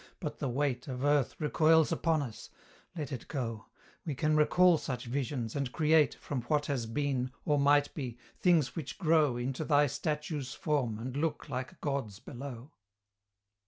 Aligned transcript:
but 0.19 0.39
the 0.39 0.49
weight 0.49 0.87
Of 0.87 1.03
earth 1.05 1.35
recoils 1.37 1.91
upon 1.91 2.23
us; 2.23 2.49
let 2.95 3.11
it 3.11 3.27
go! 3.27 3.67
We 4.03 4.15
can 4.15 4.35
recall 4.35 4.79
such 4.79 5.05
visions, 5.05 5.55
and 5.55 5.71
create 5.71 6.15
From 6.15 6.41
what 6.45 6.65
has 6.65 6.87
been, 6.87 7.31
or 7.45 7.59
might 7.59 7.93
be, 7.93 8.17
things 8.39 8.75
which 8.75 8.97
grow, 8.97 9.37
Into 9.37 9.63
thy 9.63 9.85
statue's 9.85 10.55
form, 10.55 10.97
and 10.97 11.15
look 11.15 11.49
like 11.49 11.79
gods 11.81 12.17
below. 12.17 12.71